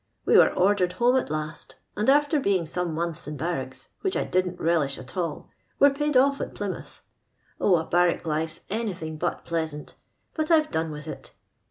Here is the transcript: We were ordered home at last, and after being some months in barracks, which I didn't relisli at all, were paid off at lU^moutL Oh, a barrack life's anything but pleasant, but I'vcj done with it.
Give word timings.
We 0.25 0.35
were 0.35 0.51
ordered 0.55 0.93
home 0.93 1.15
at 1.17 1.29
last, 1.29 1.75
and 1.95 2.09
after 2.09 2.39
being 2.39 2.65
some 2.65 2.95
months 2.95 3.27
in 3.27 3.37
barracks, 3.37 3.89
which 4.01 4.17
I 4.17 4.23
didn't 4.23 4.57
relisli 4.57 4.97
at 4.97 5.15
all, 5.15 5.51
were 5.77 5.91
paid 5.91 6.17
off 6.17 6.41
at 6.41 6.55
lU^moutL 6.55 7.01
Oh, 7.59 7.75
a 7.75 7.85
barrack 7.85 8.25
life's 8.25 8.61
anything 8.71 9.17
but 9.19 9.45
pleasant, 9.45 9.93
but 10.33 10.47
I'vcj 10.49 10.71
done 10.71 10.89
with 10.89 11.07
it. 11.07 11.33